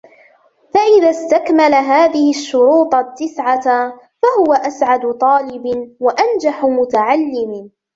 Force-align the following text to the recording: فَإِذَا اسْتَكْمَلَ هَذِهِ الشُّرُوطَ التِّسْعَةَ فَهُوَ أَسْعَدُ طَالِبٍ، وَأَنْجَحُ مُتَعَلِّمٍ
فَإِذَا 0.73 1.09
اسْتَكْمَلَ 1.09 1.73
هَذِهِ 1.73 2.29
الشُّرُوطَ 2.29 2.95
التِّسْعَةَ 2.95 3.93
فَهُوَ 4.21 4.53
أَسْعَدُ 4.53 5.11
طَالِبٍ، 5.11 5.67
وَأَنْجَحُ 6.03 6.65
مُتَعَلِّمٍ 6.65 7.71